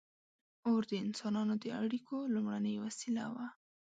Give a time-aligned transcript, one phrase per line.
[0.67, 3.45] •اور د انسانانو د اړیکو لومړنۍ وسیله وه.